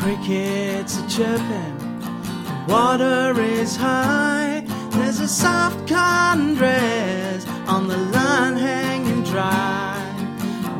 [0.00, 4.64] Crickets are chirping, the water is high.
[4.92, 10.02] There's a soft cotton dress on the line hanging dry.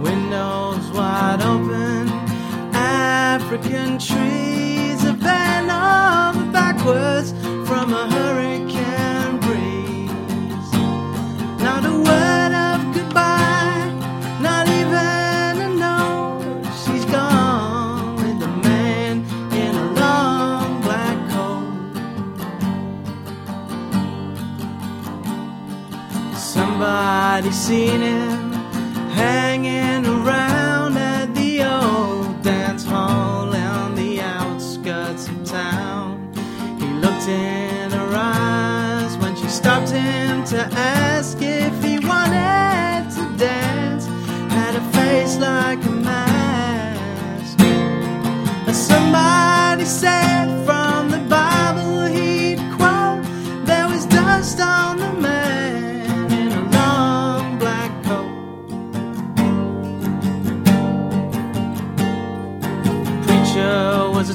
[0.00, 2.08] Windows wide open,
[2.72, 7.34] African trees are bent over backwards
[26.52, 28.50] Somebody seen him
[29.12, 36.32] hanging around at the old dance hall on the outskirts of town.
[36.80, 41.49] He looked in her eyes when she stopped him to ask if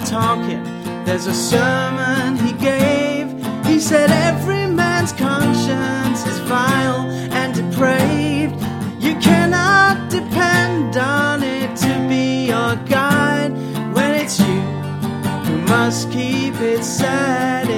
[0.05, 0.63] talking.
[1.05, 3.31] There's a sermon he gave.
[3.65, 8.55] He said every man's conscience is vile and depraved.
[9.03, 13.51] You cannot depend on it to be your guide
[13.93, 14.61] when it's you
[15.45, 17.75] who must keep it satisfied.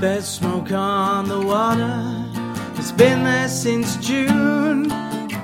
[0.00, 2.24] There's smoke on the water.
[2.76, 4.88] It's been there since June.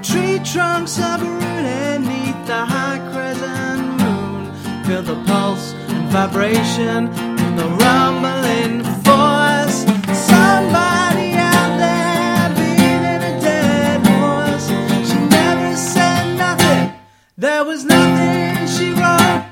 [0.02, 4.84] Tree trunks are rooted neath the high crescent moon.
[4.84, 7.08] Feel the pulse and vibration
[7.44, 9.84] in the rumbling force.
[10.24, 14.68] Somebody out there beating a dead horse.
[15.06, 16.94] She never said nothing.
[17.36, 19.44] There was nothing she wrote.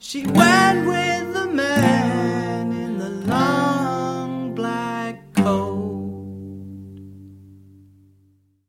[0.00, 1.08] She went with